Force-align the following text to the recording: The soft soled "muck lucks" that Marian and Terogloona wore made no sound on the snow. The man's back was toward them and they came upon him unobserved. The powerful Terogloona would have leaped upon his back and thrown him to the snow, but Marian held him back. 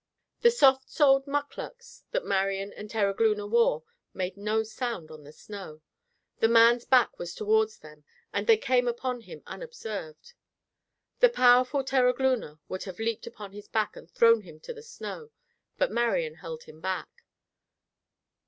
The 0.41 0.49
soft 0.49 0.89
soled 0.89 1.27
"muck 1.27 1.55
lucks" 1.59 2.05
that 2.09 2.25
Marian 2.25 2.73
and 2.73 2.89
Terogloona 2.89 3.45
wore 3.45 3.83
made 4.15 4.35
no 4.35 4.63
sound 4.63 5.11
on 5.11 5.25
the 5.25 5.31
snow. 5.31 5.83
The 6.39 6.47
man's 6.47 6.85
back 6.85 7.19
was 7.19 7.35
toward 7.35 7.69
them 7.83 8.03
and 8.33 8.47
they 8.47 8.57
came 8.57 8.87
upon 8.87 9.21
him 9.21 9.43
unobserved. 9.45 10.33
The 11.19 11.29
powerful 11.29 11.83
Terogloona 11.83 12.57
would 12.67 12.85
have 12.85 12.97
leaped 12.97 13.27
upon 13.27 13.51
his 13.51 13.67
back 13.67 13.95
and 13.95 14.09
thrown 14.09 14.41
him 14.41 14.59
to 14.61 14.73
the 14.73 14.81
snow, 14.81 15.29
but 15.77 15.91
Marian 15.91 16.33
held 16.37 16.63
him 16.63 16.79
back. 16.81 17.23